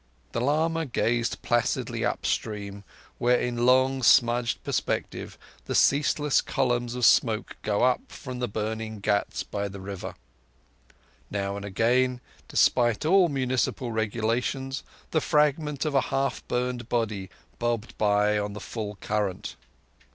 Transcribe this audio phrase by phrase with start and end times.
[0.31, 2.83] The lama gazed placidly up stream,
[3.19, 8.99] where in long, smudged perspective the ceaseless columns of smoke go up from the burning
[8.99, 10.15] ghats by the river.
[11.29, 17.29] Now and again, despite all municipal regulations, the fragment of a half burned body
[17.59, 19.55] bobbed by on the full current.